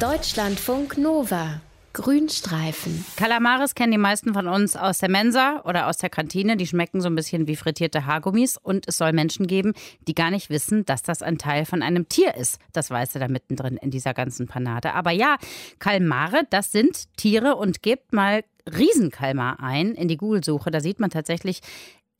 [0.00, 1.60] Deutschlandfunk Nova.
[1.92, 3.04] Grünstreifen.
[3.16, 6.56] Kalamares kennen die meisten von uns aus der Mensa oder aus der Kantine.
[6.56, 8.56] Die schmecken so ein bisschen wie frittierte Haargummis.
[8.56, 9.74] Und es soll Menschen geben,
[10.08, 12.60] die gar nicht wissen, dass das ein Teil von einem Tier ist.
[12.72, 14.94] Das weißt du da mittendrin in dieser ganzen Panade.
[14.94, 15.36] Aber ja,
[15.80, 18.42] Kalmare, das sind Tiere und gebt mal
[18.74, 20.70] Riesenkalmar ein in die Google-Suche.
[20.70, 21.60] Da sieht man tatsächlich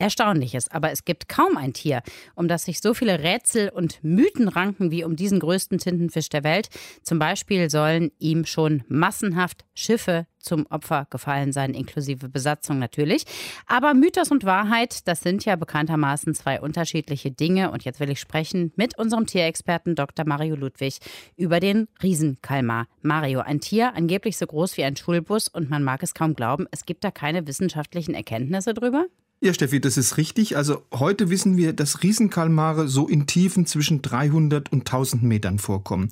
[0.01, 2.03] Erstaunliches, aber es gibt kaum ein Tier,
[2.35, 6.43] um das sich so viele Rätsel und Mythen ranken wie um diesen größten Tintenfisch der
[6.43, 6.69] Welt.
[7.03, 13.25] Zum Beispiel sollen ihm schon massenhaft Schiffe zum Opfer gefallen sein, inklusive Besatzung natürlich.
[13.67, 17.71] Aber Mythos und Wahrheit, das sind ja bekanntermaßen zwei unterschiedliche Dinge.
[17.71, 20.27] Und jetzt will ich sprechen mit unserem Tierexperten Dr.
[20.27, 20.99] Mario Ludwig
[21.37, 22.87] über den Riesenkalmar.
[23.03, 26.67] Mario, ein Tier angeblich so groß wie ein Schulbus und man mag es kaum glauben,
[26.71, 29.07] es gibt da keine wissenschaftlichen Erkenntnisse drüber?
[29.43, 30.59] Ja, Steffi, das ist richtig.
[30.59, 36.11] Also heute wissen wir, dass Riesenkalmare so in Tiefen zwischen 300 und 1000 Metern vorkommen.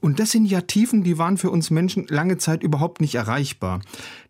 [0.00, 3.82] Und das sind ja Tiefen, die waren für uns Menschen lange Zeit überhaupt nicht erreichbar.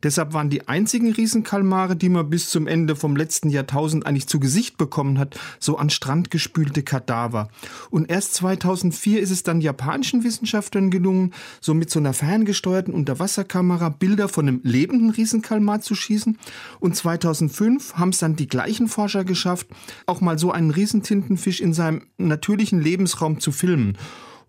[0.03, 4.41] Deshalb waren die einzigen Riesenkalmare, die man bis zum Ende vom letzten Jahrtausend eigentlich zu
[4.41, 7.51] Gesicht bekommen hat, so an Strand gespülte Kadaver.
[7.91, 13.91] Und erst 2004 ist es dann japanischen Wissenschaftlern gelungen, so mit so einer ferngesteuerten Unterwasserkamera
[13.91, 16.37] Bilder von einem lebenden Riesenkalmar zu schießen.
[16.81, 19.69] Und 2005 haben es dann die gleichen Forscher geschafft,
[20.07, 23.97] auch mal so einen Riesentintenfisch in seinem natürlichen Lebensraum zu filmen.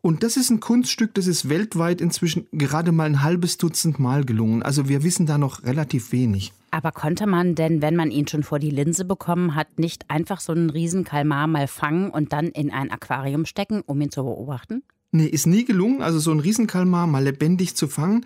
[0.02, 4.25] Und das ist ein Kunststück, das ist weltweit inzwischen gerade mal ein halbes Dutzend Mal
[4.25, 4.64] gelungen.
[4.64, 6.53] Also wir wissen da noch relativ wenig.
[6.72, 10.39] Aber konnte man denn, wenn man ihn schon vor die Linse bekommen hat, nicht einfach
[10.39, 14.81] so einen Riesenkalmar mal fangen und dann in ein Aquarium stecken, um ihn zu beobachten?
[15.12, 18.25] Nee, ist nie gelungen, also so einen Riesenkalmar mal lebendig zu fangen.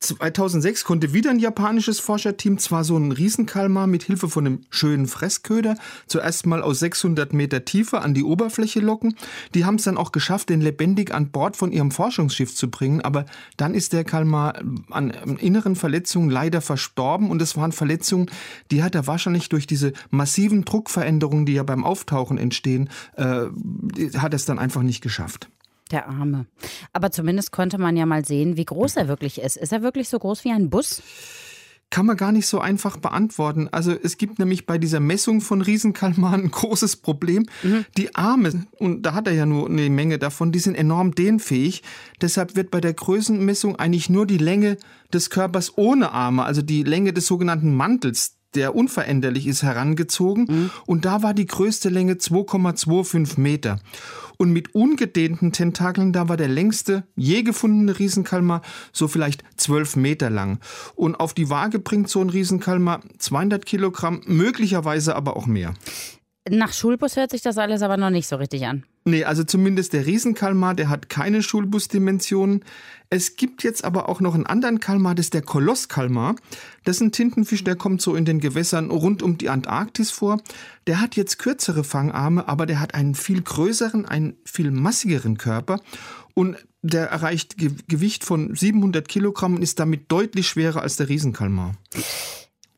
[0.00, 5.06] 2006 konnte wieder ein japanisches Forscherteam zwar so einen Riesenkalmar mit Hilfe von einem schönen
[5.06, 5.76] Fressköder
[6.06, 9.14] zuerst mal aus 600 Meter Tiefe an die Oberfläche locken.
[9.54, 13.02] Die haben es dann auch geschafft, den lebendig an Bord von ihrem Forschungsschiff zu bringen.
[13.02, 13.26] Aber
[13.58, 14.54] dann ist der Kalmar
[14.88, 18.30] an inneren Verletzungen leider verstorben und es waren Verletzungen,
[18.70, 23.42] die hat er wahrscheinlich durch diese massiven Druckveränderungen, die ja beim Auftauchen entstehen, äh,
[24.16, 25.50] hat es dann einfach nicht geschafft.
[25.90, 26.46] Der Arme.
[26.92, 29.56] Aber zumindest konnte man ja mal sehen, wie groß er wirklich ist.
[29.56, 31.02] Ist er wirklich so groß wie ein Bus?
[31.90, 33.68] kann man gar nicht so einfach beantworten.
[33.72, 37.46] Also es gibt nämlich bei dieser Messung von Riesenkalmaren ein großes Problem.
[37.62, 37.84] Mhm.
[37.96, 41.82] Die Arme, und da hat er ja nur eine Menge davon, die sind enorm dehnfähig.
[42.20, 44.76] Deshalb wird bei der Größenmessung eigentlich nur die Länge
[45.12, 50.46] des Körpers ohne Arme, also die Länge des sogenannten Mantels, der unveränderlich ist, herangezogen.
[50.48, 50.70] Mhm.
[50.86, 53.78] Und da war die größte Länge 2,25 Meter.
[54.36, 58.62] Und mit ungedehnten Tentakeln, da war der längste je gefundene Riesenkalmar
[58.92, 60.60] so vielleicht 12 Meter lang.
[60.94, 65.74] Und auf die Waage bringt so ein Riesenkalmar 200 Kilogramm, möglicherweise aber auch mehr.
[66.48, 68.84] Nach Schulbus hört sich das alles aber noch nicht so richtig an.
[69.04, 72.64] Nee, also zumindest der Riesenkalmar, der hat keine Schulbusdimensionen.
[73.08, 76.36] Es gibt jetzt aber auch noch einen anderen Kalmar, das ist der Kolosskalmar.
[76.84, 80.40] Das ist ein Tintenfisch, der kommt so in den Gewässern rund um die Antarktis vor.
[80.86, 85.80] Der hat jetzt kürzere Fangarme, aber der hat einen viel größeren, einen viel massigeren Körper.
[86.34, 87.56] Und der erreicht
[87.88, 91.74] Gewicht von 700 Kilogramm und ist damit deutlich schwerer als der Riesenkalmar.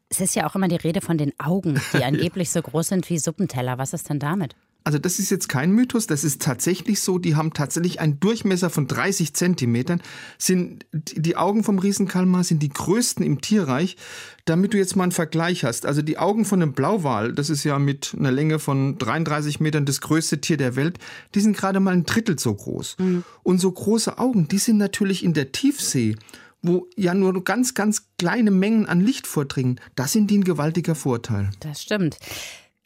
[0.09, 3.11] Es ist ja auch immer die Rede von den Augen, die angeblich so groß sind
[3.11, 3.79] wie Suppenteller.
[3.79, 4.55] Was ist denn damit?
[4.85, 7.19] Also das ist jetzt kein Mythos, das ist tatsächlich so.
[7.19, 10.03] Die haben tatsächlich einen Durchmesser von 30 Zentimetern.
[10.39, 13.97] Sind, die Augen vom Riesenkalmar sind die größten im Tierreich.
[14.45, 15.87] Damit du jetzt mal einen Vergleich hast.
[15.87, 19.85] Also die Augen von einem Blauwal, das ist ja mit einer Länge von 33 Metern
[19.85, 20.99] das größte Tier der Welt,
[21.37, 22.97] die sind gerade mal ein Drittel so groß.
[22.99, 23.25] Mhm.
[23.45, 26.17] Und so große Augen, die sind natürlich in der Tiefsee
[26.63, 30.95] wo ja nur ganz, ganz kleine Mengen an Licht vordringen, das sind die ein gewaltiger
[30.95, 31.51] Vorteil.
[31.61, 32.19] Das stimmt.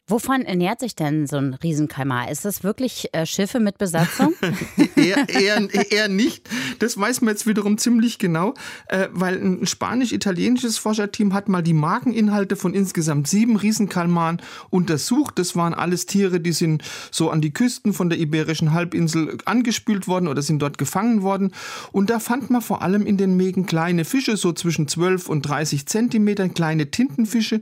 [0.09, 2.31] Wovon ernährt sich denn so ein Riesenkalmar?
[2.31, 4.33] Ist das wirklich äh, Schiffe mit Besatzung?
[4.95, 6.47] eher, eher, eher nicht.
[6.79, 8.53] Das weiß man jetzt wiederum ziemlich genau,
[8.87, 15.37] äh, weil ein spanisch-italienisches Forscherteam hat mal die Markeninhalte von insgesamt sieben Riesenkalmaren untersucht.
[15.39, 20.07] Das waren alles Tiere, die sind so an die Küsten von der Iberischen Halbinsel angespült
[20.07, 21.51] worden oder sind dort gefangen worden.
[21.91, 25.41] Und da fand man vor allem in den Mägen kleine Fische, so zwischen 12 und
[25.41, 27.59] 30 Zentimetern, kleine Tintenfische.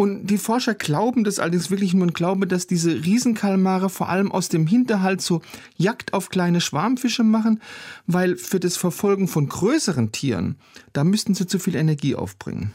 [0.00, 4.32] Und die Forscher glauben das allerdings wirklich nur ein Glaube, dass diese Riesenkalmare vor allem
[4.32, 5.42] aus dem Hinterhalt so
[5.76, 7.60] Jagd auf kleine Schwarmfische machen,
[8.06, 10.56] weil für das Verfolgen von größeren Tieren,
[10.94, 12.72] da müssten sie zu viel Energie aufbringen.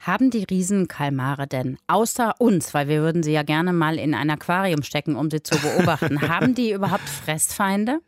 [0.00, 4.30] Haben die Riesenkalmare denn außer uns, weil wir würden sie ja gerne mal in ein
[4.30, 8.00] Aquarium stecken, um sie zu beobachten, haben die überhaupt Fressfeinde?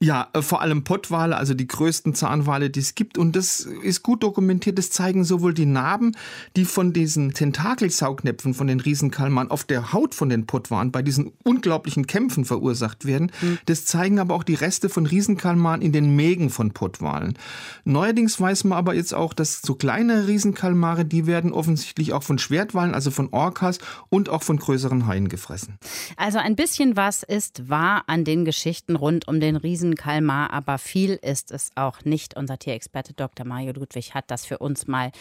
[0.00, 3.18] Ja, äh, vor allem Pottwale, also die größten Zahnwale, die es gibt.
[3.18, 4.78] Und das ist gut dokumentiert.
[4.78, 6.16] Das zeigen sowohl die Narben,
[6.54, 11.32] die von diesen Tentakelsaugnäpfen von den Riesenkalmaren auf der Haut von den Pottwalen bei diesen
[11.42, 13.32] unglaublichen Kämpfen verursacht werden.
[13.40, 13.58] Mhm.
[13.66, 17.36] Das zeigen aber auch die Reste von Riesenkalmaren in den Mägen von Pottwalen.
[17.84, 22.38] Neuerdings weiß man aber jetzt auch, dass so kleine Riesenkalmare, die werden offensichtlich auch von
[22.38, 23.78] Schwertwalen, also von Orcas
[24.10, 25.76] und auch von größeren Haien gefressen.
[26.16, 30.52] Also ein bisschen was ist wahr an den Geschichten rund um den Riesen Wiesen, Kalmar,
[30.52, 32.36] aber viel ist es auch nicht.
[32.36, 33.46] Unser Tierexperte Dr.
[33.46, 35.12] Mario Ludwig hat das für uns mal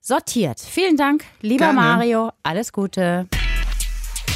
[0.00, 0.60] sortiert.
[0.60, 1.80] Vielen Dank, lieber Gerne.
[1.80, 2.32] Mario.
[2.42, 3.26] Alles Gute.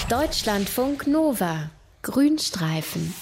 [0.08, 1.70] Deutschlandfunk Nova.
[2.02, 3.14] Grünstreifen.